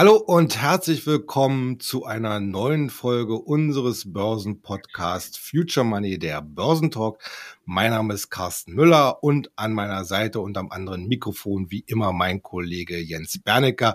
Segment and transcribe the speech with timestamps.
[0.00, 7.18] Hallo und herzlich willkommen zu einer neuen Folge unseres Börsenpodcasts Future Money, der Börsentalk.
[7.66, 12.14] Mein Name ist Carsten Müller und an meiner Seite und am anderen Mikrofon wie immer
[12.14, 13.94] mein Kollege Jens Bernecker.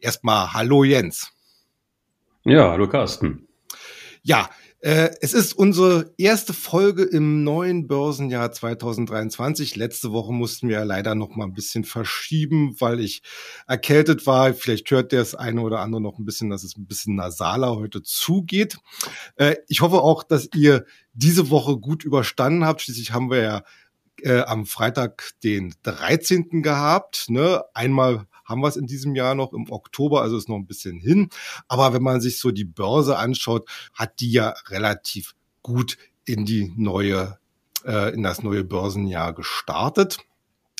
[0.00, 1.30] Erstmal Hallo Jens.
[2.42, 3.46] Ja, hallo Carsten.
[4.24, 4.50] Ja,
[4.84, 9.76] äh, es ist unsere erste Folge im neuen Börsenjahr 2023.
[9.76, 13.22] Letzte Woche mussten wir leider noch mal ein bisschen verschieben, weil ich
[13.66, 14.52] erkältet war.
[14.52, 17.76] Vielleicht hört der das eine oder andere noch ein bisschen, dass es ein bisschen nasaler
[17.76, 18.76] heute zugeht.
[19.36, 22.82] Äh, ich hoffe auch, dass ihr diese Woche gut überstanden habt.
[22.82, 23.62] Schließlich haben wir ja
[24.20, 26.60] äh, am Freitag den 13.
[26.60, 27.30] gehabt.
[27.30, 27.64] Ne?
[27.72, 31.00] Einmal haben wir es in diesem Jahr noch im Oktober, also ist noch ein bisschen
[31.00, 31.28] hin.
[31.68, 36.72] Aber wenn man sich so die Börse anschaut, hat die ja relativ gut in die
[36.76, 37.38] neue,
[37.84, 40.18] äh, in das neue Börsenjahr gestartet.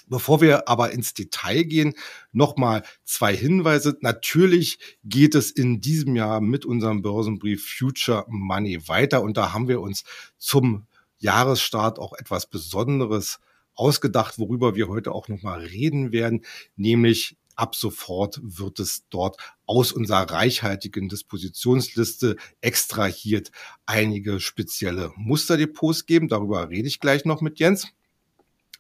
[0.07, 1.95] Bevor wir aber ins Detail gehen,
[2.31, 3.97] nochmal zwei Hinweise.
[4.01, 9.67] Natürlich geht es in diesem Jahr mit unserem Börsenbrief Future Money weiter und da haben
[9.67, 10.05] wir uns
[10.37, 10.87] zum
[11.19, 13.41] Jahresstart auch etwas Besonderes
[13.75, 16.45] ausgedacht, worüber wir heute auch nochmal reden werden,
[16.77, 23.51] nämlich ab sofort wird es dort aus unserer reichhaltigen Dispositionsliste extrahiert
[23.87, 26.29] einige spezielle Musterdepots geben.
[26.29, 27.89] Darüber rede ich gleich noch mit Jens.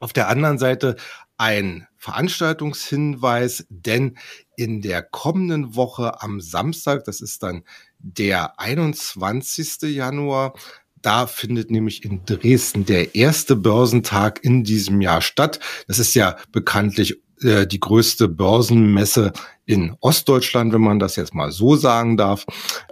[0.00, 0.96] Auf der anderen Seite
[1.36, 4.18] ein Veranstaltungshinweis, denn
[4.56, 7.64] in der kommenden Woche am Samstag, das ist dann
[7.98, 9.82] der 21.
[9.94, 10.54] Januar,
[11.00, 15.60] da findet nämlich in Dresden der erste Börsentag in diesem Jahr statt.
[15.86, 19.32] Das ist ja bekanntlich äh, die größte Börsenmesse
[19.66, 22.44] in Ostdeutschland, wenn man das jetzt mal so sagen darf.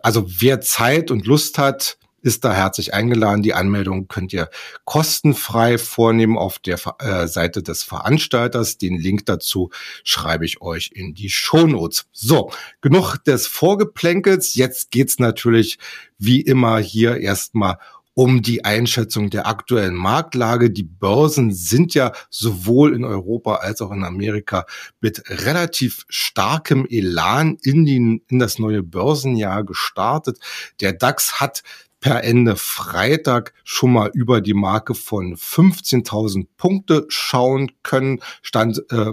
[0.03, 3.43] Also wer Zeit und Lust hat, ist da herzlich eingeladen.
[3.43, 4.49] Die Anmeldung könnt ihr
[4.85, 8.79] kostenfrei vornehmen auf der äh, Seite des Veranstalters.
[8.79, 9.71] Den Link dazu
[10.05, 12.07] schreibe ich euch in die Shownotes.
[12.13, 14.55] So, genug des Vorgeplänkels.
[14.55, 15.79] Jetzt geht's natürlich
[16.19, 17.79] wie immer hier erstmal
[18.15, 20.71] um die Einschätzung der aktuellen Marktlage.
[20.71, 24.67] Die Börsen sind ja sowohl in Europa als auch in Amerika
[25.01, 30.39] mit relativ starkem Elan in, die, in das neue Börsenjahr gestartet.
[30.81, 31.63] Der DAX hat
[32.01, 39.13] per Ende Freitag schon mal über die Marke von 15.000 Punkte schauen können, stand äh,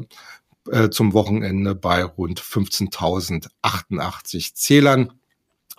[0.71, 5.18] äh, zum Wochenende bei rund 15.088 Zählern.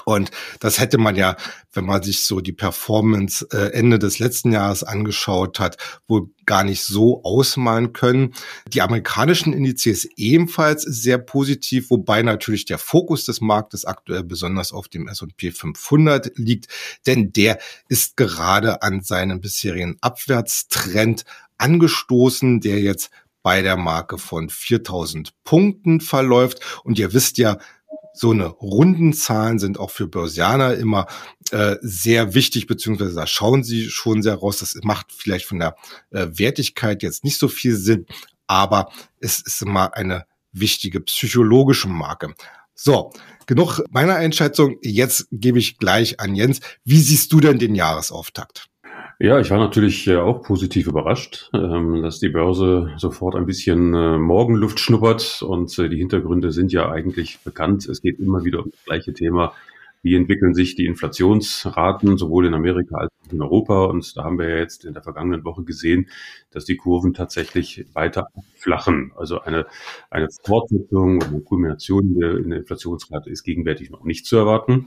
[0.04, 0.30] Und
[0.60, 1.36] das hätte man ja,
[1.72, 5.76] wenn man sich so die Performance äh, Ende des letzten Jahres angeschaut hat,
[6.08, 8.34] wohl gar nicht so ausmalen können.
[8.68, 14.88] Die amerikanischen Indizes ebenfalls sehr positiv, wobei natürlich der Fokus des Marktes aktuell besonders auf
[14.88, 16.66] dem S&P 500 liegt,
[17.06, 21.24] denn der ist gerade an seinem bisherigen Abwärtstrend
[21.58, 23.10] angestoßen, der jetzt
[23.42, 26.60] bei der Marke von 4000 Punkten verläuft.
[26.84, 27.58] Und ihr wisst ja,
[28.14, 31.06] so eine runden Zahlen sind auch für Börsianer immer
[31.50, 34.58] äh, sehr wichtig, beziehungsweise da schauen sie schon sehr raus.
[34.58, 35.76] Das macht vielleicht von der
[36.10, 38.06] äh, Wertigkeit jetzt nicht so viel Sinn,
[38.46, 42.34] aber es ist immer eine wichtige psychologische Marke.
[42.74, 43.12] So,
[43.46, 44.78] genug meiner Einschätzung.
[44.80, 46.60] Jetzt gebe ich gleich an Jens.
[46.84, 48.69] Wie siehst du denn den Jahresauftakt?
[49.22, 53.92] Ja, ich war natürlich äh, auch positiv überrascht, ähm, dass die Börse sofort ein bisschen
[53.92, 57.86] äh, Morgenluft schnuppert und äh, die Hintergründe sind ja eigentlich bekannt.
[57.86, 59.52] Es geht immer wieder um das gleiche Thema.
[60.02, 63.84] Wie entwickeln sich die Inflationsraten sowohl in Amerika als auch in Europa?
[63.84, 66.08] Und da haben wir ja jetzt in der vergangenen Woche gesehen,
[66.50, 69.12] dass die Kurven tatsächlich weiter flachen.
[69.16, 69.66] Also eine,
[70.10, 74.86] eine Fortsetzung oder eine Kulmination in der Inflationsrate ist gegenwärtig noch nicht zu erwarten.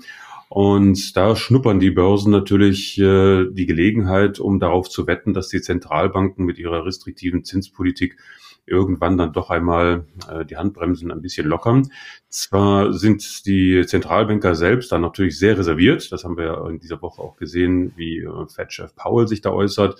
[0.50, 5.62] Und da schnuppern die Börsen natürlich äh, die Gelegenheit, um darauf zu wetten, dass die
[5.62, 8.18] Zentralbanken mit ihrer restriktiven Zinspolitik
[8.66, 11.90] irgendwann dann doch einmal äh, die Handbremsen ein bisschen lockern.
[12.29, 17.01] Zwar sind die Zentralbanker selbst dann natürlich sehr reserviert, das haben wir ja in dieser
[17.01, 20.00] Woche auch gesehen, wie äh, Fed-Chef Powell sich da äußert.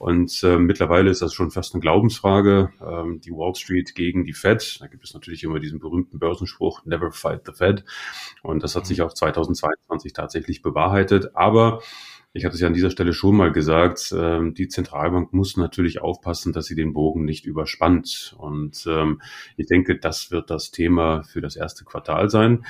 [0.00, 2.72] Und äh, mittlerweile ist das schon fast eine Glaubensfrage.
[2.80, 4.80] Ähm, die Wall Street gegen die Fed.
[4.80, 7.84] Da gibt es natürlich immer diesen berühmten Börsenspruch, never fight the Fed.
[8.42, 11.36] Und das hat sich auch 2022 tatsächlich bewahrheitet.
[11.36, 11.82] Aber
[12.32, 16.00] ich hatte es ja an dieser Stelle schon mal gesagt, ähm, die Zentralbank muss natürlich
[16.00, 18.36] aufpassen, dass sie den Bogen nicht überspannt.
[18.38, 19.20] Und ähm,
[19.56, 22.64] ich denke, das wird das Thema für das erste Quartal sein.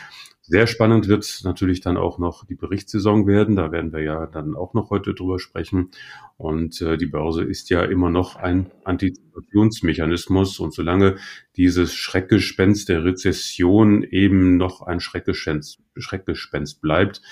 [0.51, 3.55] Sehr spannend wird natürlich dann auch noch die Berichtssaison werden.
[3.55, 5.93] Da werden wir ja dann auch noch heute drüber sprechen.
[6.39, 10.59] Und äh, die Börse ist ja immer noch ein Antizipationsmechanismus.
[10.59, 11.19] Und solange
[11.57, 17.23] dieses Schreckgespenst der Rezession eben noch ein Schreckgespenst, Schreckgespenst bleibt,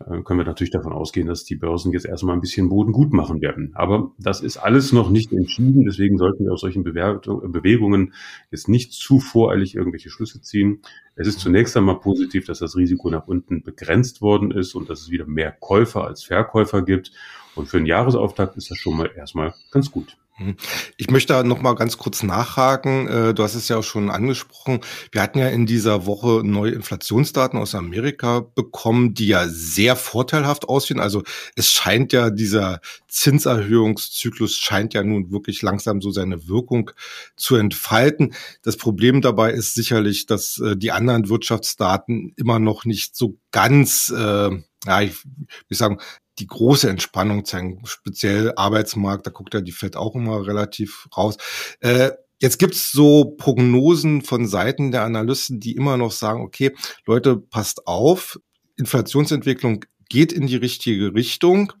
[0.00, 3.14] äh, können wir natürlich davon ausgehen, dass die Börsen jetzt erstmal ein bisschen Boden gut
[3.14, 3.70] machen werden.
[3.74, 5.86] Aber das ist alles noch nicht entschieden.
[5.86, 8.12] Deswegen sollten wir aus solchen Bewegungen
[8.50, 10.82] jetzt nicht zu voreilig irgendwelche Schlüsse ziehen.
[11.18, 15.00] Es ist zunächst einmal positiv, dass das Risiko nach unten begrenzt worden ist und dass
[15.00, 17.10] es wieder mehr Käufer als Verkäufer gibt.
[17.54, 20.18] Und für den Jahresauftakt ist das schon mal erstmal ganz gut.
[20.38, 20.56] Mhm.
[20.98, 23.08] Ich möchte da noch mal ganz kurz nachhaken.
[23.08, 24.80] Äh, du hast es ja auch schon angesprochen.
[25.10, 30.68] Wir hatten ja in dieser Woche neue Inflationsdaten aus Amerika bekommen, die ja sehr vorteilhaft
[30.68, 31.00] aussehen.
[31.00, 31.22] Also
[31.54, 36.90] es scheint ja dieser Zinserhöhungszyklus scheint ja nun wirklich langsam so seine Wirkung
[37.36, 38.34] zu entfalten.
[38.62, 44.12] Das Problem dabei ist sicherlich, dass äh, die anderen Wirtschaftsdaten immer noch nicht so ganz
[44.14, 44.50] äh,
[44.86, 45.24] ja, ich
[45.68, 45.98] will sagen,
[46.38, 51.36] die große Entspannung zeigen, speziell Arbeitsmarkt, da guckt ja die FED auch immer relativ raus.
[51.80, 56.74] Äh, Jetzt gibt's so Prognosen von Seiten der Analysten, die immer noch sagen, okay,
[57.06, 58.38] Leute, passt auf,
[58.76, 61.72] Inflationsentwicklung geht in die richtige Richtung,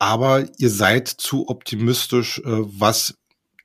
[0.00, 3.14] aber ihr seid zu optimistisch, äh, was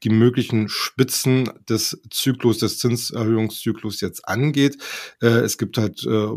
[0.04, 4.78] die möglichen Spitzen des Zyklus, des Zinserhöhungszyklus jetzt angeht.
[5.22, 6.28] Äh, es gibt halt äh,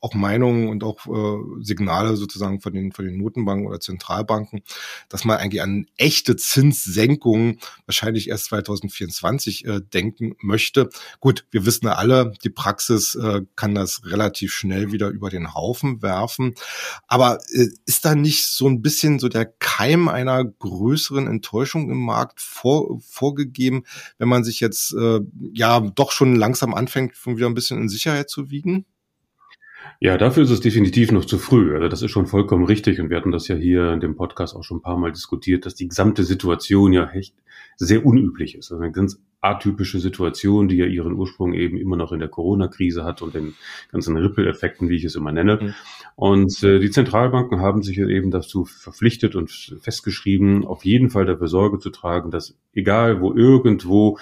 [0.00, 4.62] auch Meinungen und auch äh, Signale sozusagen von den, von den Notenbanken oder Zentralbanken,
[5.08, 10.88] dass man eigentlich an echte Zinssenkungen wahrscheinlich erst 2024 äh, denken möchte.
[11.20, 13.18] Gut, wir wissen alle, die Praxis
[13.56, 16.54] kann das relativ schnell wieder über den Haufen werfen.
[17.06, 17.38] Aber
[17.86, 23.00] ist da nicht so ein bisschen so der Keim einer größeren Enttäuschung im Markt vor,
[23.08, 23.84] vorgegeben,
[24.18, 25.20] wenn man sich jetzt äh,
[25.52, 28.86] ja doch schon langsam anfängt, schon wieder ein bisschen in Sicherheit zu wiegen?
[30.00, 31.74] Ja, dafür ist es definitiv noch zu früh.
[31.74, 34.56] Also das ist schon vollkommen richtig und wir hatten das ja hier in dem Podcast
[34.56, 37.34] auch schon ein paar Mal diskutiert, dass die gesamte Situation ja echt
[37.76, 38.70] sehr unüblich ist.
[38.70, 43.04] Also eine ganz atypische Situation, die ja ihren Ursprung eben immer noch in der Corona-Krise
[43.04, 43.54] hat und den
[43.92, 45.58] ganzen Ripple-Effekten, wie ich es immer nenne.
[45.60, 45.74] Mhm.
[46.16, 49.50] Und äh, die Zentralbanken haben sich eben dazu verpflichtet und
[49.80, 54.18] festgeschrieben, auf jeden Fall dafür Sorge zu tragen, dass egal wo irgendwo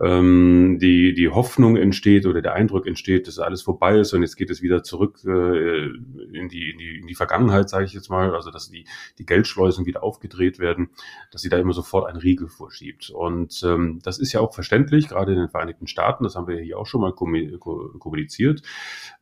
[0.00, 4.36] ähm, die, die Hoffnung entsteht oder der Eindruck entsteht, dass alles vorbei ist und jetzt
[4.36, 8.10] geht es wieder zurück äh, in, die, in, die, in die Vergangenheit, sage ich jetzt
[8.10, 8.84] mal, also dass die,
[9.18, 10.90] die Geldschleusen wieder aufgedreht werden,
[11.30, 13.10] dass sie da immer sofort einen Riegel vorschiebt.
[13.10, 16.58] Und ähm, das ist ja auch verständlich, gerade in den Vereinigten Staaten, das haben wir
[16.58, 18.62] hier auch schon mal kommuniziert.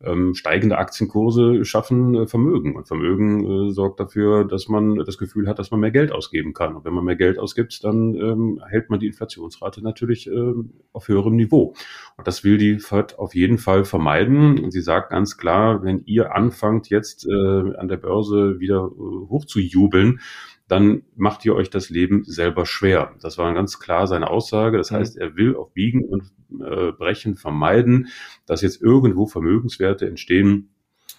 [0.03, 5.47] Ähm, steigende Aktienkurse schaffen äh, Vermögen und Vermögen äh, sorgt dafür, dass man das Gefühl
[5.47, 6.75] hat, dass man mehr Geld ausgeben kann.
[6.75, 11.09] Und wenn man mehr Geld ausgibt, dann ähm, hält man die Inflationsrate natürlich ähm, auf
[11.09, 11.75] höherem Niveau.
[12.17, 14.59] Und das will die FED auf jeden Fall vermeiden.
[14.63, 19.29] Und sie sagt ganz klar, wenn ihr anfangt jetzt äh, an der Börse wieder äh,
[19.29, 20.21] hoch zu jubeln,
[20.69, 23.15] dann macht ihr euch das Leben selber schwer.
[23.21, 24.79] Das war ganz klar seine Aussage.
[24.79, 24.97] Das mhm.
[24.97, 28.09] heißt, er will auf Biegen und äh, Brechen vermeiden,
[28.47, 30.74] dass jetzt irgendwo Vermögenswerte entstehen,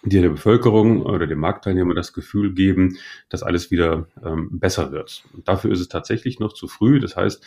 [0.06, 2.98] die der Bevölkerung oder dem Marktteilnehmer das Gefühl geben,
[3.30, 5.24] dass alles wieder ähm, besser wird.
[5.34, 7.00] Und dafür ist es tatsächlich noch zu früh.
[7.00, 7.44] Das heißt,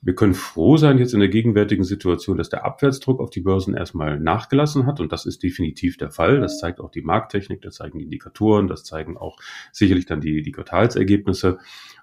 [0.00, 3.74] wir können froh sein jetzt in der gegenwärtigen Situation, dass der Abwärtsdruck auf die Börsen
[3.74, 5.00] erstmal nachgelassen hat.
[5.00, 6.40] Und das ist definitiv der Fall.
[6.40, 9.38] Das zeigt auch die Markttechnik, das zeigen die Indikatoren, das zeigen auch
[9.72, 11.58] sicherlich dann die, die Quartalsergebnisse.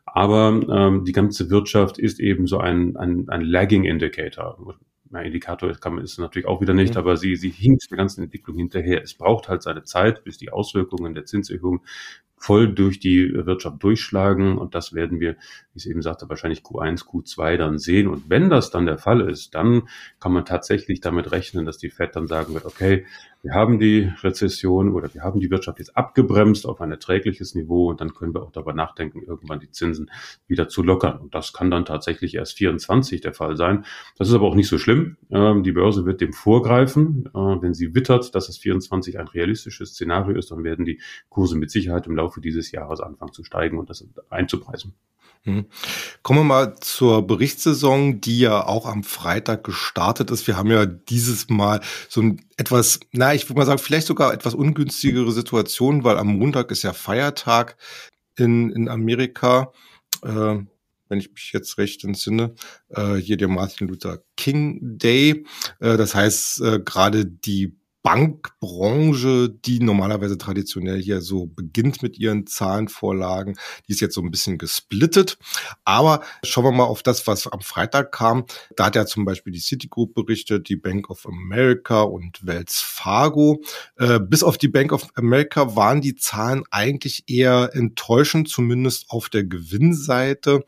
[0.05, 4.77] Aber ähm, die ganze Wirtschaft ist eben so ein, ein, ein Lagging Indicator.
[5.11, 6.99] Ja, Indikator kann man ist natürlich auch wieder nicht, mhm.
[6.99, 9.03] aber sie, sie hinkt der ganzen Entwicklung hinterher.
[9.03, 11.81] Es braucht halt seine Zeit, bis die Auswirkungen der Zinserhöhung
[12.37, 14.57] voll durch die Wirtschaft durchschlagen.
[14.57, 15.35] Und das werden wir,
[15.73, 18.07] wie ich eben sagte, wahrscheinlich Q1, Q2 dann sehen.
[18.07, 19.87] Und wenn das dann der Fall ist, dann
[20.19, 23.05] kann man tatsächlich damit rechnen, dass die Fed dann sagen wird, okay,
[23.45, 27.91] wir haben die Rezession oder wir haben die Wirtschaft jetzt abgebremst auf ein erträgliches Niveau
[27.91, 30.09] und dann können wir auch darüber nachdenken, irgendwann die Zinsen
[30.47, 31.19] wieder zu lockern.
[31.19, 33.85] Und das kann dann tatsächlich erst 24 der Fall sein.
[34.17, 35.17] Das ist aber auch nicht so schlimm.
[35.29, 37.29] Ähm, die Börse wird dem vorgreifen.
[37.35, 40.99] Äh, wenn sie wittert, dass es 24 ein realistisches Szenario ist, dann werden die
[41.29, 44.95] Kurse mit Sicherheit im Laufe dieses Jahres anfangen zu steigen und das einzupreisen.
[45.45, 45.65] Hm.
[46.23, 50.47] Kommen wir mal zur Berichtssaison, die ja auch am Freitag gestartet ist.
[50.47, 54.33] Wir haben ja dieses Mal so ein etwas, na, ich würde mal sagen, vielleicht sogar
[54.33, 57.77] etwas ungünstigere Situation, weil am Montag ist ja Feiertag
[58.37, 59.71] in, in Amerika.
[60.23, 60.59] Äh,
[61.07, 62.55] wenn ich mich jetzt recht entsinne,
[62.89, 65.45] äh, hier der Martin Luther King Day.
[65.79, 72.45] Äh, das heißt, äh, gerade die Bankbranche, die normalerweise traditionell hier so beginnt mit ihren
[72.45, 73.57] Zahlenvorlagen,
[73.87, 75.39] die ist jetzt so ein bisschen gesplittet.
[75.85, 78.45] Aber schauen wir mal auf das, was am Freitag kam.
[78.75, 83.63] Da hat ja zum Beispiel die Citigroup berichtet, die Bank of America und Wells Fargo.
[83.95, 89.29] Äh, bis auf die Bank of America waren die Zahlen eigentlich eher enttäuschend, zumindest auf
[89.29, 90.63] der Gewinnseite.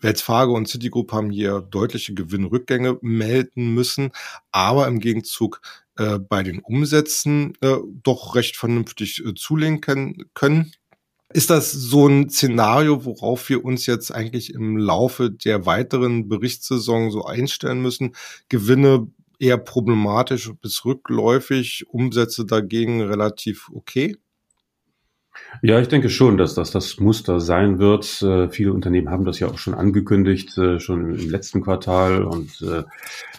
[0.00, 4.12] Wells Fargo und Citigroup haben hier deutliche Gewinnrückgänge melden müssen,
[4.50, 5.60] aber im Gegenzug
[5.98, 9.80] äh, bei den Umsätzen äh, doch recht vernünftig äh, zulegen
[10.32, 10.72] können.
[11.34, 17.10] Ist das so ein Szenario, worauf wir uns jetzt eigentlich im Laufe der weiteren Berichtssaison
[17.10, 18.14] so einstellen müssen?
[18.48, 19.08] Gewinne
[19.40, 24.16] eher problematisch bis rückläufig, Umsätze dagegen relativ okay?
[25.60, 28.22] Ja, ich denke schon, dass das das Muster sein wird.
[28.22, 32.22] Äh, viele Unternehmen haben das ja auch schon angekündigt, äh, schon im letzten Quartal.
[32.22, 32.84] Und äh,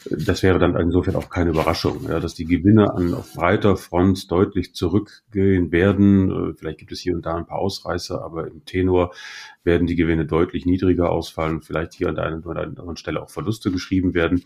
[0.09, 4.29] das wäre dann insofern auch keine Überraschung, ja, dass die Gewinne an, auf breiter Front
[4.31, 6.51] deutlich zurückgehen werden.
[6.51, 9.11] Äh, vielleicht gibt es hier und da ein paar Ausreißer, aber im Tenor
[9.63, 11.61] werden die Gewinne deutlich niedriger ausfallen.
[11.61, 14.43] Vielleicht hier an der einen oder anderen Stelle auch Verluste geschrieben werden.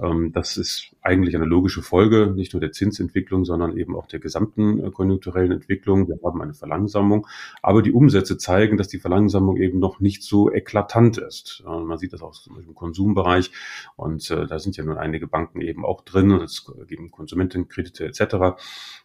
[0.00, 4.20] Ähm, das ist eigentlich eine logische Folge, nicht nur der Zinsentwicklung, sondern eben auch der
[4.20, 6.08] gesamten äh, konjunkturellen Entwicklung.
[6.08, 7.26] Wir haben eine Verlangsamung,
[7.62, 11.62] aber die Umsätze zeigen, dass die Verlangsamung eben noch nicht so eklatant ist.
[11.64, 13.50] Man sieht das auch im Konsumbereich
[13.96, 18.56] und äh, da sind ja nun einige Banken eben auch drin es geben Konsumentenkredite etc.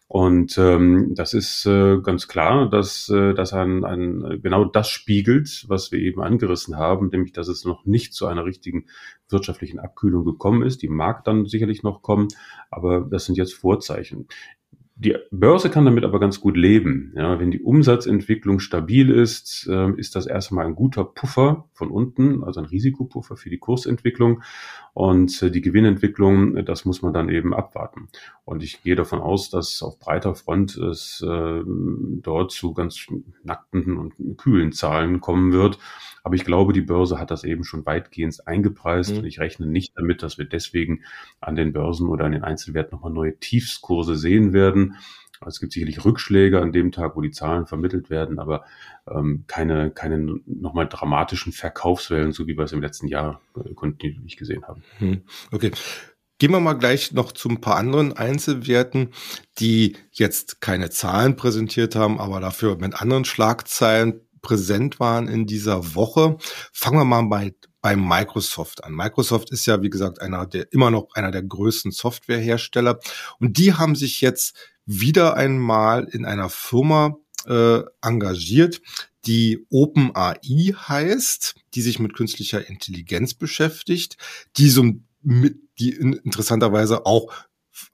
[0.08, 5.41] Und ähm, das ist äh, ganz klar, dass äh, das ein, ein, genau das spiegelt,
[5.68, 8.86] was wir eben angerissen haben, nämlich dass es noch nicht zu einer richtigen
[9.28, 10.82] wirtschaftlichen Abkühlung gekommen ist.
[10.82, 12.28] Die mag dann sicherlich noch kommen,
[12.70, 14.28] aber das sind jetzt Vorzeichen.
[15.02, 17.12] Die Börse kann damit aber ganz gut leben.
[17.16, 22.44] Ja, wenn die Umsatzentwicklung stabil ist, äh, ist das erstmal ein guter Puffer von unten,
[22.44, 24.44] also ein Risikopuffer für die Kursentwicklung.
[24.94, 28.10] Und äh, die Gewinnentwicklung, äh, das muss man dann eben abwarten.
[28.44, 33.04] Und ich gehe davon aus, dass auf breiter Front es äh, dort zu ganz
[33.42, 35.80] nackten und kühlen Zahlen kommen wird.
[36.22, 39.12] Aber ich glaube, die Börse hat das eben schon weitgehend eingepreist.
[39.12, 39.18] Mhm.
[39.18, 41.02] Und ich rechne nicht damit, dass wir deswegen
[41.40, 44.96] an den Börsen oder an den Einzelwerten nochmal neue Tiefskurse sehen werden.
[45.46, 48.64] Es gibt sicherlich Rückschläge an dem Tag, wo die Zahlen vermittelt werden, aber
[49.10, 54.36] ähm, keine, keine nochmal dramatischen Verkaufswellen, so wie wir es im letzten Jahr äh, kontinuierlich
[54.36, 54.82] gesehen haben.
[55.00, 55.22] Mhm.
[55.50, 55.72] Okay.
[56.38, 59.10] Gehen wir mal gleich noch zu ein paar anderen Einzelwerten,
[59.60, 65.94] die jetzt keine Zahlen präsentiert haben, aber dafür mit anderen Schlagzeilen präsent waren in dieser
[65.94, 66.36] Woche.
[66.72, 68.94] Fangen wir mal bei, bei Microsoft an.
[68.94, 72.98] Microsoft ist ja, wie gesagt, einer der, immer noch einer der größten Softwarehersteller.
[73.38, 78.80] Und die haben sich jetzt wieder einmal in einer Firma äh, engagiert,
[79.26, 84.16] die OpenAI heißt, die sich mit künstlicher Intelligenz beschäftigt,
[84.56, 84.84] die so
[85.22, 87.32] mit, die interessanterweise auch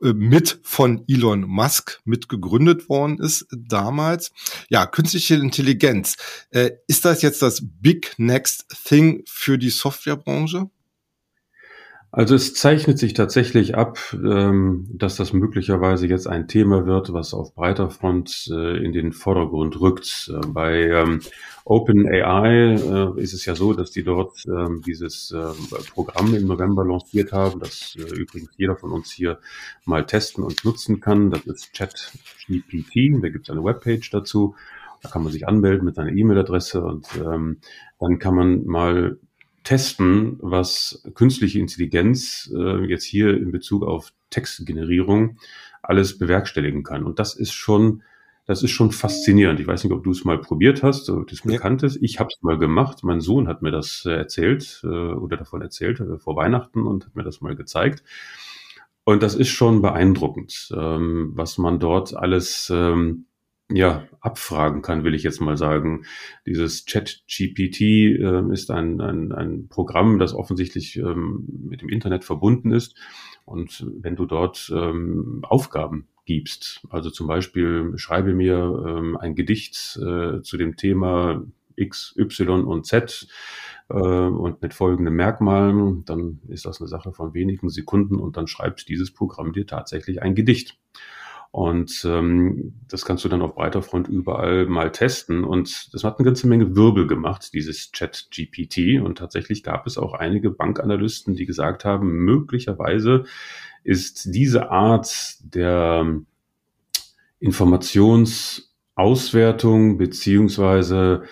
[0.01, 4.33] mit von Elon Musk mit gegründet worden ist damals.
[4.69, 6.17] Ja, künstliche Intelligenz.
[6.51, 10.71] Äh, ist das jetzt das Big Next Thing für die Softwarebranche?
[12.11, 17.35] Also es zeichnet sich tatsächlich ab, ähm, dass das möglicherweise jetzt ein Thema wird, was
[17.35, 20.33] auf breiter Front äh, in den Vordergrund rückt.
[20.33, 21.21] Äh, bei ähm,
[21.67, 25.35] OpenAI äh, ist es ja so, dass die dort ähm, dieses
[25.93, 29.39] Programm im November lanciert haben, das übrigens jeder von uns hier
[29.85, 31.31] mal testen und nutzen kann.
[31.31, 33.23] Das ist ChatGPT.
[33.23, 34.55] Da gibt es eine Webpage dazu.
[35.03, 37.59] Da kann man sich anmelden mit seiner E-Mail-Adresse und ähm,
[38.01, 39.19] dann kann man mal
[39.69, 45.37] testen, was künstliche Intelligenz äh, jetzt hier in Bezug auf Textgenerierung
[45.83, 47.05] alles bewerkstelligen kann.
[47.05, 48.03] Und das ist schon,
[48.47, 49.61] das ist schon faszinierend.
[49.61, 51.99] Ich weiß nicht, ob du es mal probiert hast, ob das bekannt ist.
[52.01, 53.05] Ich habe es mal gemacht.
[53.05, 57.05] Mein Sohn hat mir das äh, erzählt äh, oder davon erzählt äh, vor Weihnachten und
[57.05, 58.03] hat mir das mal gezeigt.
[59.05, 63.27] Und das ist schon beeindruckend, ähm, was man dort alles ähm,
[63.71, 66.05] ja, abfragen kann, will ich jetzt mal sagen.
[66.47, 72.73] Dieses Chat-GPT äh, ist ein, ein, ein Programm, das offensichtlich ähm, mit dem Internet verbunden
[72.73, 72.95] ist.
[73.45, 79.99] Und wenn du dort ähm, Aufgaben gibst, also zum Beispiel schreibe mir ähm, ein Gedicht
[80.03, 81.45] äh, zu dem Thema
[81.77, 83.29] X, Y und Z
[83.89, 88.47] äh, und mit folgenden Merkmalen, dann ist das eine Sache von wenigen Sekunden und dann
[88.47, 90.79] schreibt dieses Programm dir tatsächlich ein Gedicht.
[91.51, 95.45] Und ähm, das kannst du dann auf breiter Front überall mal testen.
[95.45, 99.01] Und das hat eine ganze Menge Wirbel gemacht, dieses Chat-GPT.
[99.03, 103.25] Und tatsächlich gab es auch einige Bankanalysten, die gesagt haben, möglicherweise
[103.83, 106.21] ist diese Art der
[107.41, 111.23] Informationsauswertung beziehungsweise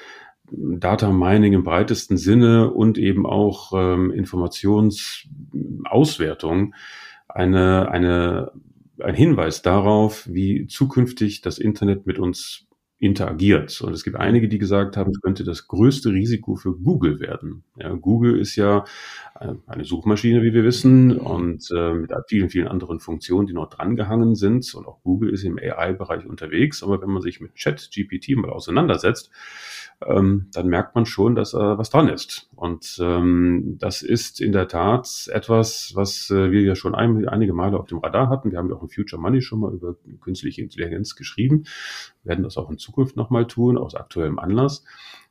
[0.51, 6.75] Data Mining im breitesten Sinne und eben auch ähm, Informationsauswertung
[7.29, 8.53] eine, eine
[9.01, 12.67] ein Hinweis darauf, wie zukünftig das Internet mit uns
[12.99, 13.79] interagiert.
[13.83, 17.63] Und es gibt einige, die gesagt haben, es könnte das größte Risiko für Google werden.
[17.77, 18.85] Ja, Google ist ja
[19.39, 23.69] äh, eine Suchmaschine, wie wir wissen, und äh, mit vielen, vielen anderen Funktionen, die noch
[23.69, 24.75] drangehangen sind.
[24.75, 26.83] Und auch Google ist im AI-Bereich unterwegs.
[26.83, 29.31] Aber wenn man sich mit Chat GPT mal auseinandersetzt,
[30.05, 32.49] ähm, dann merkt man schon, dass äh, was dran ist.
[32.55, 37.55] Und ähm, das ist in der Tat etwas, was äh, wir ja schon ein, einige
[37.55, 38.51] Male auf dem Radar hatten.
[38.51, 41.65] Wir haben ja auch in Future Money schon mal über künstliche Intelligenz geschrieben,
[42.25, 44.85] werden das auch in Zukunft nochmal tun, aus aktuellem Anlass.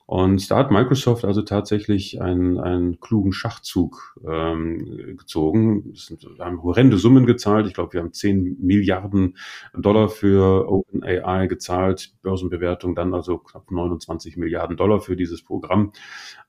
[0.08, 5.94] Und da hat Microsoft also tatsächlich einen, einen klugen Schachzug ähm, gezogen.
[5.96, 7.66] Sind, haben horrende Summen gezahlt.
[7.66, 9.36] Ich glaube, wir haben 10 Milliarden
[9.74, 12.14] Dollar für OpenAI gezahlt.
[12.22, 15.92] Börsenbewertung dann also knapp 29 Milliarden Dollar für dieses Programm.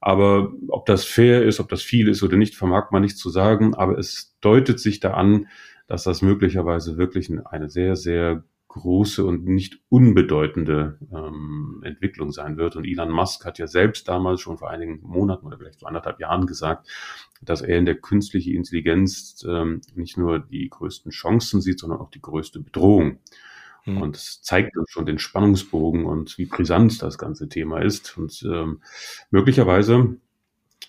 [0.00, 3.30] Aber ob das fair ist, ob das viel ist oder nicht, vermag man nicht zu
[3.30, 3.74] sagen.
[3.74, 5.46] Aber es deutet sich da an,
[5.86, 8.44] dass das möglicherweise wirklich eine sehr, sehr
[8.76, 12.76] große und nicht unbedeutende ähm, Entwicklung sein wird.
[12.76, 16.20] Und Elon Musk hat ja selbst damals schon vor einigen Monaten oder vielleicht vor anderthalb
[16.20, 16.88] Jahren gesagt,
[17.42, 22.10] dass er in der künstlichen Intelligenz ähm, nicht nur die größten Chancen sieht, sondern auch
[22.10, 23.18] die größte Bedrohung.
[23.86, 24.02] Mhm.
[24.02, 28.16] Und das zeigt uns schon den Spannungsbogen und wie brisant das ganze Thema ist.
[28.18, 28.82] Und ähm,
[29.30, 30.16] möglicherweise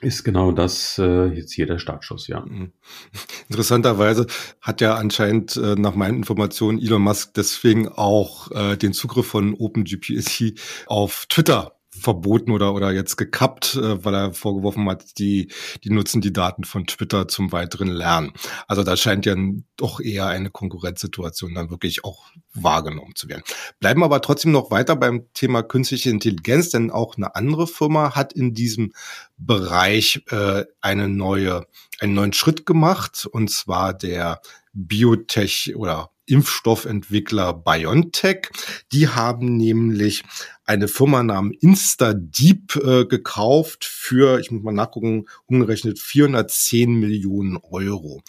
[0.01, 2.41] ist genau das äh, jetzt hier der Startschuss, ja.
[2.41, 2.71] Mhm.
[3.49, 4.27] Interessanterweise
[4.61, 9.53] hat ja anscheinend äh, nach meinen Informationen Elon Musk deswegen auch äh, den Zugriff von
[9.53, 10.53] OpenGPSC
[10.87, 15.51] auf Twitter verboten oder, oder jetzt gekappt, äh, weil er vorgeworfen hat, die,
[15.83, 18.31] die nutzen die Daten von Twitter zum weiteren Lernen.
[18.67, 19.35] Also da scheint ja
[19.75, 23.43] doch eher eine Konkurrenzsituation dann wirklich auch wahrgenommen zu werden.
[23.79, 28.33] Bleiben aber trotzdem noch weiter beim Thema künstliche Intelligenz, denn auch eine andere Firma hat
[28.33, 28.93] in diesem
[29.37, 31.65] Bereich äh, eine neue,
[31.99, 34.41] einen neuen Schritt gemacht, und zwar der
[34.77, 38.49] Biotech oder Impfstoffentwickler BioNTech.
[38.91, 40.23] Die haben nämlich
[40.65, 48.21] eine Firma namens InstaDeep äh, gekauft für, ich muss mal nachgucken, umgerechnet 410 Millionen Euro.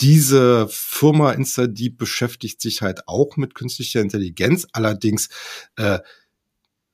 [0.00, 5.30] Diese Firma InstaDeep beschäftigt sich halt auch mit künstlicher Intelligenz, allerdings
[5.76, 6.00] äh,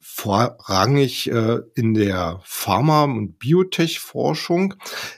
[0.03, 4.75] vorrangig äh, in der Pharma- und Biotech-Forschung.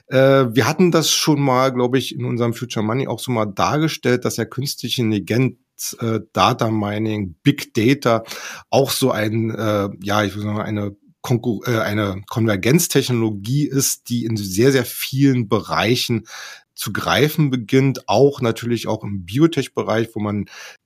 [0.07, 0.17] Äh,
[0.51, 4.25] wir hatten das schon mal, glaube ich, in unserem Future Money auch so mal dargestellt,
[4.25, 8.23] dass ja künstliche Intelligenz äh, Data Mining, Big Data
[8.69, 14.25] auch so ein, äh, ja, ich würde sagen, eine Konkur äh, eine Konvergenztechnologie ist, die
[14.25, 16.27] in sehr, sehr vielen Bereichen
[16.75, 20.45] zu greifen beginnt, auch natürlich auch im Biotech-Bereich, wo man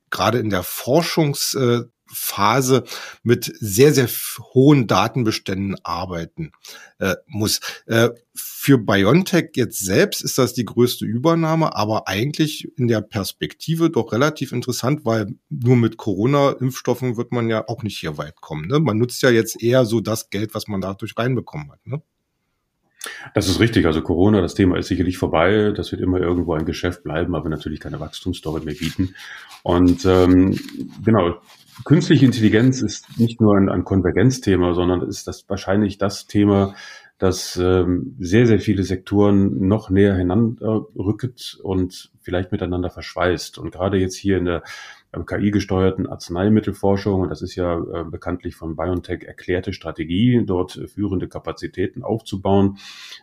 [0.09, 2.83] gerade in der Forschungs äh, Phase
[3.23, 4.07] mit sehr, sehr
[4.53, 6.51] hohen Datenbeständen arbeiten
[6.99, 7.59] äh, muss.
[7.85, 13.89] Äh, für BioNTech jetzt selbst ist das die größte Übernahme, aber eigentlich in der Perspektive
[13.89, 18.67] doch relativ interessant, weil nur mit Corona-Impfstoffen wird man ja auch nicht hier weit kommen.
[18.67, 18.79] Ne?
[18.79, 21.85] Man nutzt ja jetzt eher so das Geld, was man dadurch reinbekommen hat.
[21.85, 22.01] Ne?
[23.33, 23.85] Das ist richtig.
[23.85, 25.71] Also Corona, das Thema ist sicherlich vorbei.
[25.75, 29.15] Das wird immer irgendwo ein Geschäft bleiben, aber natürlich keine Wachstumsstory mehr bieten.
[29.63, 30.59] Und ähm,
[31.03, 31.41] genau,
[31.85, 36.75] künstliche Intelligenz ist nicht nur ein, ein Konvergenzthema, sondern ist das wahrscheinlich das Thema,
[37.19, 43.57] das ähm, sehr, sehr viele Sektoren noch näher hineinrückt und vielleicht miteinander verschweißt.
[43.57, 44.63] Und gerade jetzt hier in der
[45.11, 52.03] KI-gesteuerten Arzneimittelforschung, und das ist ja äh, bekanntlich von BioNTech erklärte Strategie, dort führende Kapazitäten
[52.03, 52.77] aufzubauen.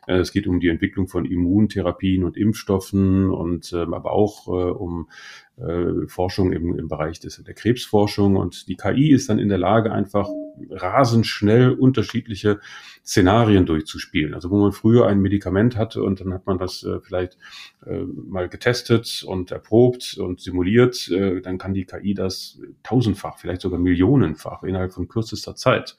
[0.07, 4.71] Äh, es geht um die Entwicklung von Immuntherapien und Impfstoffen und ähm, aber auch äh,
[4.73, 5.09] um
[5.57, 8.37] äh, Forschung im, im Bereich des, der Krebsforschung.
[8.37, 10.29] Und die KI ist dann in der Lage, einfach
[10.71, 12.61] rasend schnell unterschiedliche
[13.05, 14.35] Szenarien durchzuspielen.
[14.35, 17.39] Also wo man früher ein Medikament hatte und dann hat man das äh, vielleicht
[17.87, 23.61] äh, mal getestet und erprobt und simuliert, äh, dann kann die KI das tausendfach, vielleicht
[23.61, 25.97] sogar millionenfach innerhalb von kürzester Zeit.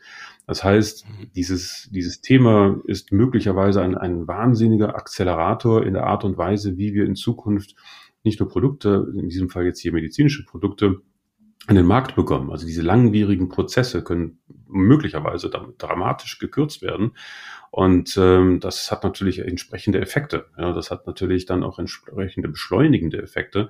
[0.47, 6.37] Das heißt, dieses, dieses Thema ist möglicherweise ein, ein wahnsinniger Akzelerator in der Art und
[6.37, 7.75] Weise, wie wir in Zukunft
[8.27, 11.01] nicht nur Produkte, in diesem Fall jetzt hier medizinische Produkte,
[11.67, 12.51] an den Markt bekommen.
[12.51, 17.11] Also diese langwierigen Prozesse können möglicherweise dramatisch gekürzt werden.
[17.71, 20.45] Und ähm, das hat natürlich entsprechende Effekte.
[20.57, 23.69] Ja, das hat natürlich dann auch entsprechende beschleunigende Effekte.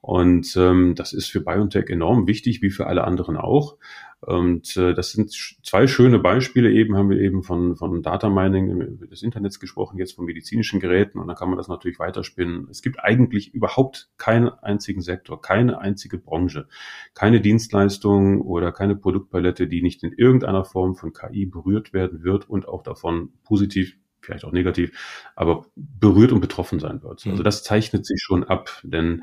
[0.00, 3.76] Und ähm, das ist für BioNTech enorm wichtig, wie für alle anderen auch.
[4.20, 6.72] Und äh, das sind zwei schöne Beispiele.
[6.72, 11.18] Eben haben wir eben von, von Data Mining des Internets gesprochen, jetzt von medizinischen Geräten.
[11.18, 12.66] Und dann kann man das natürlich weiterspinnen.
[12.70, 16.66] Es gibt eigentlich überhaupt keinen einzigen Sektor, keine einzige Branche,
[17.14, 22.48] keine Dienstleistung oder keine Produktpalette, die nicht in irgendeiner Form von KI berührt werden wird
[22.48, 24.90] und auch davon positiv vielleicht auch negativ,
[25.36, 27.24] aber berührt und betroffen sein wird.
[27.26, 27.44] Also mhm.
[27.44, 29.22] das zeichnet sich schon ab, denn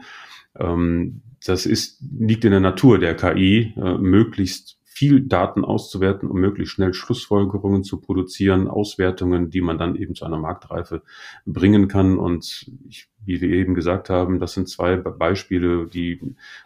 [0.57, 6.39] ähm, das ist, liegt in der Natur der KI, äh, möglichst viel Daten auszuwerten, um
[6.39, 11.01] möglichst schnell Schlussfolgerungen zu produzieren, Auswertungen, die man dann eben zu einer Marktreife
[11.47, 12.19] bringen kann.
[12.19, 16.19] Und ich, wie wir eben gesagt haben, das sind zwei Beispiele, die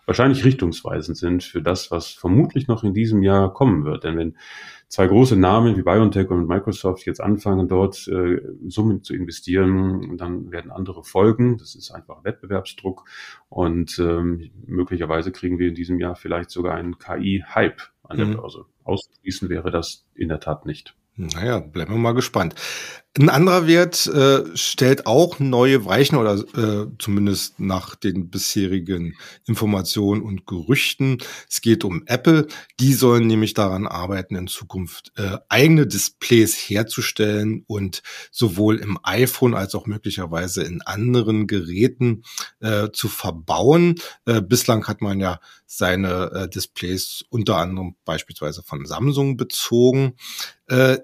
[0.06, 4.04] wahrscheinlich richtungsweisend sind für das, was vermutlich noch in diesem Jahr kommen wird.
[4.04, 4.36] Denn wenn
[4.90, 10.52] zwei große Namen wie BioNTech und Microsoft jetzt anfangen, dort äh, Summen zu investieren, dann
[10.52, 11.58] werden andere folgen.
[11.58, 13.06] Das ist einfach Wettbewerbsdruck
[13.50, 18.38] und ähm, möglicherweise kriegen wir in diesem Jahr vielleicht sogar einen KI-Hype an der mhm.
[18.38, 18.66] Börse.
[18.84, 20.96] Auszuschließen wäre das in der Tat nicht.
[21.16, 22.56] Naja, bleiben wir mal gespannt.
[23.20, 29.16] Ein anderer Wert äh, stellt auch neue Weichen oder äh, zumindest nach den bisherigen
[29.48, 31.18] Informationen und Gerüchten.
[31.50, 32.48] Es geht um Apple.
[32.80, 39.56] Die sollen nämlich daran arbeiten, in Zukunft äh, eigene Displays herzustellen und sowohl im iPhone
[39.56, 42.22] als auch möglicherweise in anderen Geräten
[42.60, 43.96] äh, zu verbauen.
[44.26, 50.14] Äh, bislang hat man ja seine äh, Displays unter anderem beispielsweise von Samsung bezogen.
[50.68, 51.00] Äh,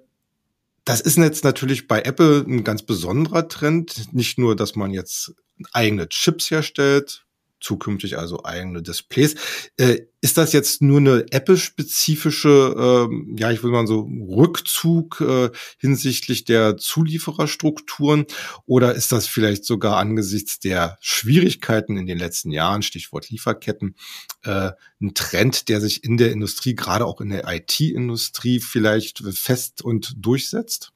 [0.85, 4.13] das ist jetzt natürlich bei Apple ein ganz besonderer Trend.
[4.13, 5.33] Nicht nur, dass man jetzt
[5.71, 7.25] eigene Chips herstellt,
[7.63, 9.35] zukünftig also eigene Displays.
[9.77, 12.75] Äh, ist das jetzt nur eine Apple-spezifische,
[13.09, 18.25] ähm, ja, ich will mal so Rückzug äh, hinsichtlich der Zuliefererstrukturen
[18.65, 23.95] oder ist das vielleicht sogar angesichts der Schwierigkeiten in den letzten Jahren, Stichwort Lieferketten,
[24.43, 24.71] äh,
[25.01, 30.13] ein Trend, der sich in der Industrie, gerade auch in der IT-Industrie vielleicht fest und
[30.17, 30.92] durchsetzt?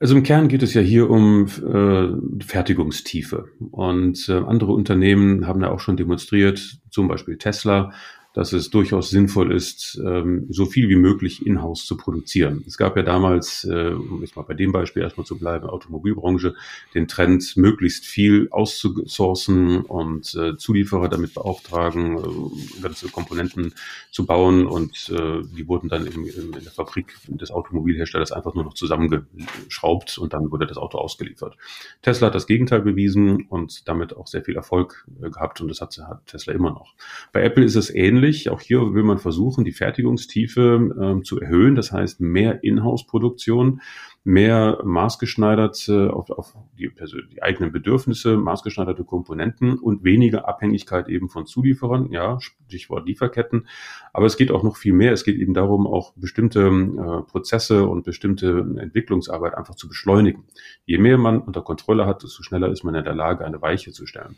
[0.00, 3.48] Also im Kern geht es ja hier um äh, Fertigungstiefe.
[3.70, 7.92] Und äh, andere Unternehmen haben ja auch schon demonstriert, zum Beispiel Tesla,
[8.32, 12.62] dass es durchaus sinnvoll ist, ähm, so viel wie möglich in-house zu produzieren.
[12.66, 16.54] Es gab ja damals, äh, um jetzt mal bei dem Beispiel erstmal zu bleiben, Automobilbranche,
[16.94, 23.74] den Trend, möglichst viel auszusourcen und äh, Zulieferer damit beauftragen, äh, ganze Komponenten
[24.10, 30.18] zu bauen und die wurden dann in, der Fabrik des Automobilherstellers einfach nur noch zusammengeschraubt
[30.18, 31.56] und dann wurde das Auto ausgeliefert.
[32.02, 35.98] Tesla hat das Gegenteil bewiesen und damit auch sehr viel Erfolg gehabt und das hat
[36.26, 36.94] Tesla immer noch.
[37.32, 38.50] Bei Apple ist es ähnlich ähnlich.
[38.50, 41.74] Auch hier will man versuchen, die Fertigungstiefe ähm, zu erhöhen.
[41.74, 43.80] Das heißt, mehr Inhouse-Produktion,
[44.22, 46.90] mehr maßgeschneidert äh, auf, auf die,
[47.32, 52.10] die eigenen Bedürfnisse, maßgeschneiderte Komponenten und weniger Abhängigkeit eben von Zulieferern.
[52.12, 53.66] Ja, Stichwort Lieferketten.
[54.12, 55.12] Aber es geht auch noch viel mehr.
[55.12, 60.44] Es geht eben darum, auch bestimmte äh, Prozesse und bestimmte Entwicklungsarbeit einfach zu beschleunigen.
[60.84, 63.92] Je mehr man unter Kontrolle hat, desto schneller ist man in der Lage, eine Weiche
[63.92, 64.36] zu stellen.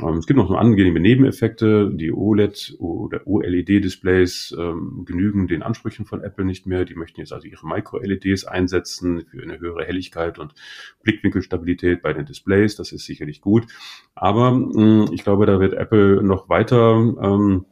[0.00, 1.90] Ähm, es gibt noch angenehme Nebeneffekte.
[1.92, 6.84] Die OLED oder OLED-Displays ähm, genügen den Ansprüchen von Apple nicht mehr.
[6.84, 10.54] Die möchten jetzt also ihre Micro-LEDs einsetzen für eine höhere Helligkeit und
[11.02, 12.76] Blickwinkelstabilität bei den Displays.
[12.76, 13.66] Das ist sicherlich gut.
[14.14, 17.64] Aber mh, ich glaube, da wird Apple noch weiter ähm,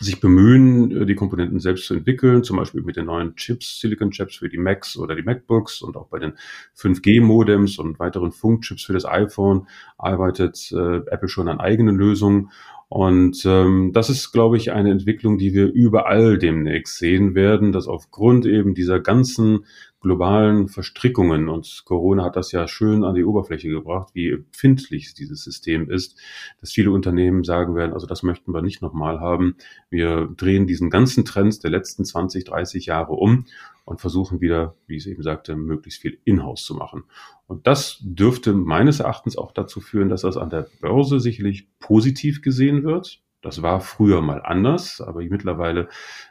[0.00, 4.10] sich bemühen, äh, die Komponenten selbst zu entwickeln, zum Beispiel mit den neuen Chips, Silicon
[4.10, 6.34] Chips für die Macs oder die MacBooks und auch bei den
[6.76, 9.66] 5G-Modems und weiteren Funkchips für das iPhone
[9.98, 12.50] arbeitet äh, Apple schon an eigenen Lösungen.
[12.88, 17.88] Und ähm, das ist, glaube ich, eine Entwicklung, die wir überall demnächst sehen werden, dass
[17.88, 19.64] aufgrund eben dieser ganzen
[20.04, 25.42] globalen Verstrickungen, und Corona hat das ja schön an die Oberfläche gebracht, wie empfindlich dieses
[25.42, 26.16] System ist,
[26.60, 29.56] dass viele Unternehmen sagen werden, also das möchten wir nicht nochmal haben.
[29.90, 33.46] Wir drehen diesen ganzen Trends der letzten 20, 30 Jahre um
[33.86, 37.04] und versuchen wieder, wie ich es eben sagte, möglichst viel in-house zu machen.
[37.46, 42.42] Und das dürfte meines Erachtens auch dazu führen, dass das an der Börse sicherlich positiv
[42.42, 43.23] gesehen wird.
[43.44, 45.88] Das war früher mal anders, aber mittlerweile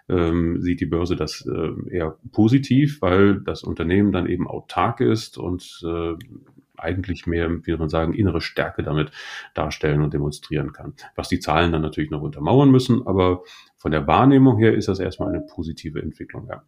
[0.09, 5.37] ähm, sieht die Börse das äh, eher positiv, weil das Unternehmen dann eben autark ist
[5.37, 6.15] und äh,
[6.75, 9.11] eigentlich mehr, wie soll man sagen, innere Stärke damit
[9.53, 10.95] darstellen und demonstrieren kann.
[11.15, 13.43] Was die Zahlen dann natürlich noch untermauern müssen, aber
[13.77, 16.47] von der Wahrnehmung her ist das erstmal eine positive Entwicklung.
[16.49, 16.63] Ja.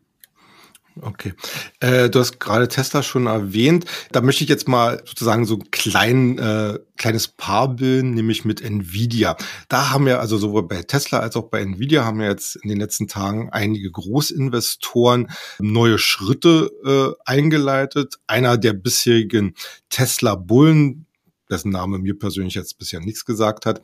[1.02, 1.34] Okay.
[1.82, 3.86] Äh, du hast gerade Tesla schon erwähnt.
[4.14, 8.62] Da möchte ich jetzt mal sozusagen so ein klein, äh, kleines Paar bilden, nämlich mit
[8.62, 9.36] Nvidia.
[9.68, 12.70] Da haben wir also sowohl bei Tesla als auch bei Nvidia haben wir jetzt in
[12.70, 15.30] den letzten Tagen einige Großinvestoren
[15.60, 18.16] neue Schritte äh, eingeleitet.
[18.28, 19.56] Einer der bisherigen
[19.90, 21.08] Tesla-Bullen,
[21.50, 23.82] dessen Name mir persönlich jetzt bisher nichts gesagt hat,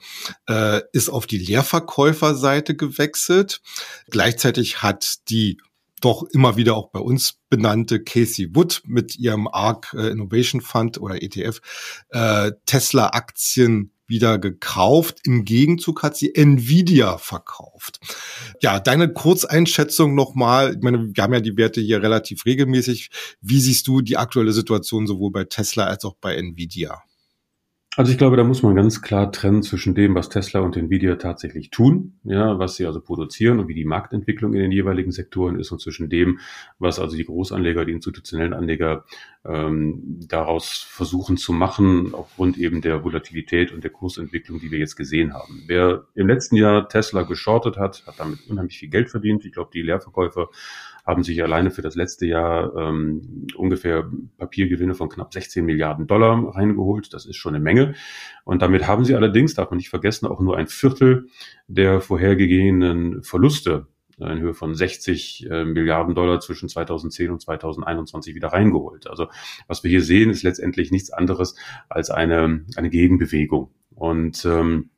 [0.47, 3.61] äh, ist auf die Leerverkäuferseite gewechselt.
[4.09, 5.57] Gleichzeitig hat die
[6.01, 10.99] doch immer wieder auch bei uns benannte Casey Wood mit ihrem ARC äh, Innovation Fund
[10.99, 11.61] oder ETF
[12.09, 15.19] äh, Tesla-Aktien wieder gekauft.
[15.23, 17.99] Im Gegenzug hat sie Nvidia verkauft.
[18.61, 20.75] Ja, deine Kurzeinschätzung nochmal.
[20.75, 23.09] Ich meine, wir haben ja die Werte hier relativ regelmäßig.
[23.39, 27.01] Wie siehst du die aktuelle Situation sowohl bei Tesla als auch bei Nvidia?
[27.97, 31.17] Also ich glaube, da muss man ganz klar trennen zwischen dem, was Tesla und Nvidia
[31.17, 35.59] tatsächlich tun, ja, was sie also produzieren und wie die Marktentwicklung in den jeweiligen Sektoren
[35.59, 36.39] ist und zwischen dem,
[36.79, 39.03] was also die Großanleger, die institutionellen Anleger
[39.43, 44.95] ähm, daraus versuchen zu machen, aufgrund eben der Volatilität und der Kursentwicklung, die wir jetzt
[44.95, 45.63] gesehen haben.
[45.67, 49.43] Wer im letzten Jahr Tesla geschortet hat, hat damit unheimlich viel Geld verdient.
[49.43, 50.47] Ich glaube, die Leerverkäufer
[51.05, 56.55] haben sich alleine für das letzte Jahr ähm, ungefähr Papiergewinne von knapp 16 Milliarden Dollar
[56.55, 57.13] reingeholt.
[57.13, 57.95] Das ist schon eine Menge.
[58.43, 61.27] Und damit haben sie allerdings, darf man nicht vergessen, auch nur ein Viertel
[61.67, 63.87] der vorhergehenden Verluste
[64.29, 69.07] in Höhe von 60 äh, Milliarden Dollar zwischen 2010 und 2021 wieder reingeholt.
[69.07, 69.27] Also
[69.67, 71.55] was wir hier sehen, ist letztendlich nichts anderes
[71.89, 73.71] als eine, eine Gegenbewegung.
[73.95, 74.91] Und ähm,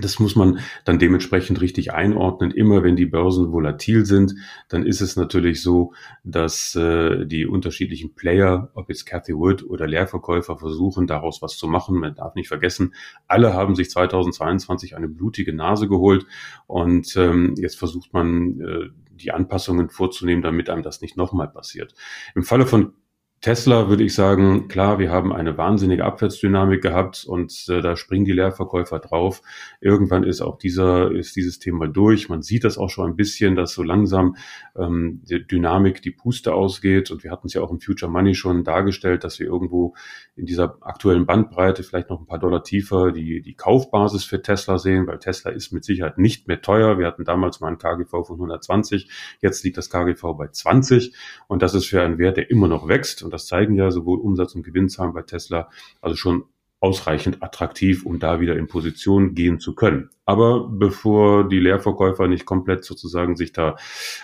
[0.00, 2.50] das muss man dann dementsprechend richtig einordnen.
[2.50, 4.34] Immer wenn die Börsen volatil sind,
[4.68, 5.92] dann ist es natürlich so,
[6.24, 11.66] dass äh, die unterschiedlichen Player, ob jetzt Cathy Wood oder Leerverkäufer, versuchen, daraus was zu
[11.66, 11.98] machen.
[11.98, 12.94] Man darf nicht vergessen,
[13.26, 16.26] alle haben sich 2022 eine blutige Nase geholt
[16.66, 21.94] und ähm, jetzt versucht man, äh, die Anpassungen vorzunehmen, damit einem das nicht nochmal passiert.
[22.34, 22.92] Im Falle von
[23.40, 28.24] Tesla würde ich sagen, klar, wir haben eine wahnsinnige Abwärtsdynamik gehabt und äh, da springen
[28.24, 29.42] die Leerverkäufer drauf.
[29.80, 32.28] Irgendwann ist auch dieser, ist dieses Thema durch.
[32.28, 34.36] Man sieht das auch schon ein bisschen, dass so langsam
[34.76, 37.12] ähm, die Dynamik, die Puste ausgeht.
[37.12, 39.94] Und wir hatten es ja auch im Future Money schon dargestellt, dass wir irgendwo
[40.34, 44.78] in dieser aktuellen Bandbreite vielleicht noch ein paar Dollar tiefer die, die Kaufbasis für Tesla
[44.78, 46.98] sehen, weil Tesla ist mit Sicherheit nicht mehr teuer.
[46.98, 49.08] Wir hatten damals mal ein KGV von 120,
[49.40, 51.14] jetzt liegt das KGV bei 20
[51.46, 54.20] und das ist für einen Wert, der immer noch wächst und das zeigen ja sowohl
[54.20, 55.68] Umsatz- und Gewinnzahlen bei Tesla,
[56.00, 56.44] also schon
[56.80, 60.08] ausreichend attraktiv, um da wieder in Position gehen zu können.
[60.24, 63.76] Aber bevor die Leerverkäufer nicht komplett sozusagen sich da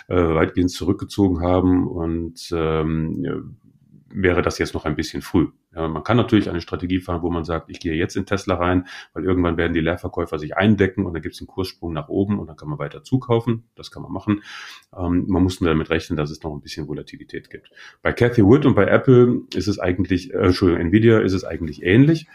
[0.07, 3.57] äh, weitgehend zurückgezogen haben und ähm,
[4.15, 5.47] wäre das jetzt noch ein bisschen früh.
[5.75, 8.55] Ja, man kann natürlich eine Strategie fahren, wo man sagt, ich gehe jetzt in Tesla
[8.55, 12.07] rein, weil irgendwann werden die Leerverkäufer sich eindecken und dann gibt es einen Kurssprung nach
[12.07, 13.63] oben und dann kann man weiter zukaufen.
[13.75, 14.41] Das kann man machen.
[14.97, 17.69] Ähm, man muss nur damit rechnen, dass es noch ein bisschen Volatilität gibt.
[18.01, 21.83] Bei Cathy Wood und bei Apple ist es eigentlich, äh, Entschuldigung, Nvidia ist es eigentlich
[21.83, 22.27] ähnlich.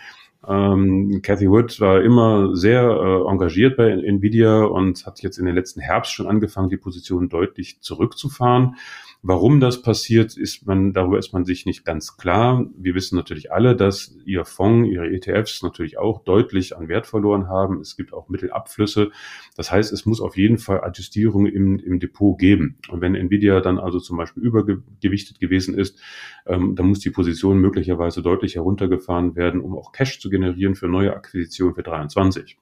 [0.47, 5.55] Ähm, Cathy Wood war immer sehr äh, engagiert bei Nvidia und hat jetzt in den
[5.55, 8.77] letzten Herbst schon angefangen, die Position deutlich zurückzufahren.
[9.23, 12.67] Warum das passiert, ist man, darüber ist man sich nicht ganz klar.
[12.75, 17.47] Wir wissen natürlich alle, dass ihr Fonds, ihre ETFs natürlich auch deutlich an Wert verloren
[17.47, 17.81] haben.
[17.81, 19.11] Es gibt auch Mittelabflüsse.
[19.57, 22.79] Das heißt, es muss auf jeden Fall Adjustierungen im, im Depot geben.
[22.89, 25.99] Und wenn Nvidia dann also zum Beispiel übergewichtet gewesen ist,
[26.47, 30.89] ähm, dann muss die Position möglicherweise deutlich heruntergefahren werden, um auch Cash zu generieren für
[30.89, 32.57] neue Akquisitionen für 23.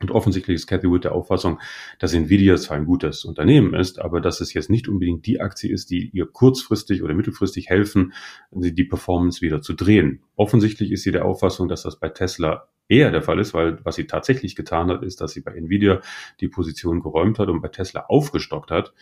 [0.00, 1.58] Und offensichtlich ist Cathy Wood der Auffassung,
[1.98, 5.72] dass Nvidia zwar ein gutes Unternehmen ist, aber dass es jetzt nicht unbedingt die Aktie
[5.72, 8.12] ist, die ihr kurzfristig oder mittelfristig helfen,
[8.50, 10.22] die Performance wieder zu drehen.
[10.36, 13.96] Offensichtlich ist sie der Auffassung, dass das bei Tesla eher der Fall ist, weil was
[13.96, 16.00] sie tatsächlich getan hat, ist, dass sie bei Nvidia
[16.40, 18.92] die Position geräumt hat und bei Tesla aufgestockt hat,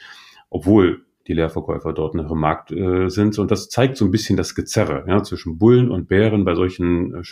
[0.48, 3.38] obwohl die Leerverkäufer dort noch im Markt äh, sind.
[3.38, 7.14] Und das zeigt so ein bisschen das Gezerre ja, zwischen Bullen und Bären bei solchen
[7.14, 7.22] äh,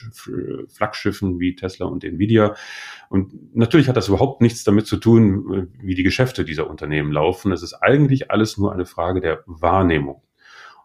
[0.68, 2.54] Flaggschiffen wie Tesla und Nvidia.
[3.10, 7.12] Und natürlich hat das überhaupt nichts damit zu tun, äh, wie die Geschäfte dieser Unternehmen
[7.12, 7.52] laufen.
[7.52, 10.22] Es ist eigentlich alles nur eine Frage der Wahrnehmung.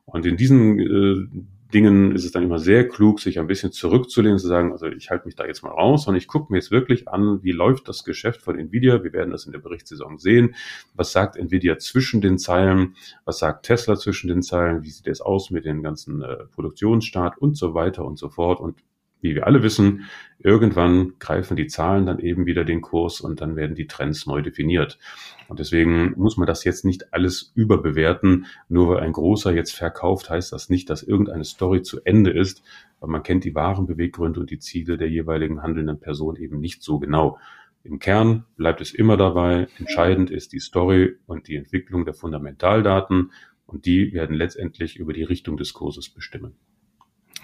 [0.06, 1.28] Und in diesen äh,
[1.74, 5.10] Dingen ist es dann immer sehr klug, sich ein bisschen zurückzulehnen zu sagen, also ich
[5.10, 7.88] halte mich da jetzt mal raus und ich gucke mir jetzt wirklich an, wie läuft
[7.90, 9.04] das Geschäft von Nvidia.
[9.04, 10.56] Wir werden das in der Berichtssaison sehen.
[10.94, 12.96] Was sagt Nvidia zwischen den Zeilen?
[13.26, 14.84] Was sagt Tesla zwischen den Zeilen?
[14.84, 18.60] Wie sieht es aus mit den ganzen äh, Produktionsstart und so weiter und so fort?
[18.60, 18.78] Und
[19.22, 20.06] wie wir alle wissen,
[20.40, 24.42] irgendwann greifen die Zahlen dann eben wieder den Kurs und dann werden die Trends neu
[24.42, 25.00] definiert.
[25.48, 28.46] Und deswegen muss man das jetzt nicht alles überbewerten.
[28.70, 32.64] Nur weil ein großer jetzt verkauft, heißt das nicht, dass irgendeine Story zu Ende ist,
[33.00, 36.84] weil man kennt die wahren Beweggründe und die Ziele der jeweiligen handelnden Person eben nicht
[36.84, 37.40] so genau.
[37.84, 43.32] Im Kern bleibt es immer dabei, entscheidend ist die Story und die Entwicklung der Fundamentaldaten
[43.66, 46.56] und die werden letztendlich über die Richtung des Kurses bestimmen.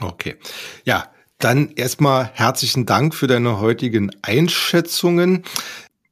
[0.01, 0.35] Okay.
[0.83, 1.11] Ja,
[1.43, 5.43] dann erstmal herzlichen Dank für deine heutigen Einschätzungen.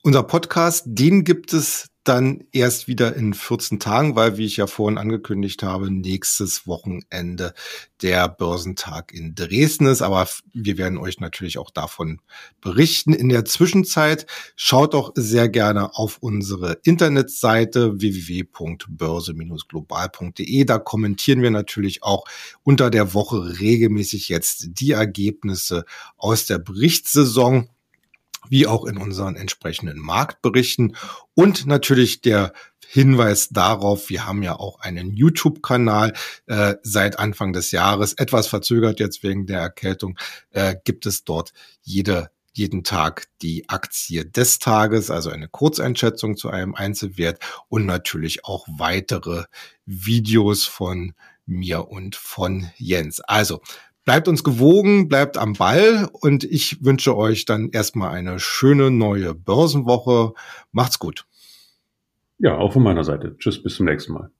[0.03, 4.65] Unser Podcast, den gibt es dann erst wieder in 14 Tagen, weil, wie ich ja
[4.65, 7.53] vorhin angekündigt habe, nächstes Wochenende
[8.01, 10.01] der Börsentag in Dresden ist.
[10.01, 12.19] Aber wir werden euch natürlich auch davon
[12.59, 13.13] berichten.
[13.13, 20.65] In der Zwischenzeit schaut doch sehr gerne auf unsere Internetseite www.börse-global.de.
[20.65, 22.25] Da kommentieren wir natürlich auch
[22.63, 25.85] unter der Woche regelmäßig jetzt die Ergebnisse
[26.17, 27.69] aus der Berichtssaison
[28.49, 30.95] wie auch in unseren entsprechenden Marktberichten
[31.33, 32.53] und natürlich der
[32.87, 36.13] Hinweis darauf, wir haben ja auch einen YouTube-Kanal
[36.47, 40.17] äh, seit Anfang des Jahres, etwas verzögert jetzt wegen der Erkältung,
[40.49, 46.49] äh, gibt es dort jede jeden Tag die Aktie des Tages, also eine Kurzeinschätzung zu
[46.49, 49.45] einem Einzelwert und natürlich auch weitere
[49.85, 51.13] Videos von
[51.45, 53.21] mir und von Jens.
[53.21, 53.61] Also
[54.03, 59.35] Bleibt uns gewogen, bleibt am Ball und ich wünsche euch dann erstmal eine schöne neue
[59.35, 60.33] Börsenwoche.
[60.71, 61.27] Macht's gut.
[62.39, 63.37] Ja, auch von meiner Seite.
[63.37, 64.31] Tschüss, bis zum nächsten Mal.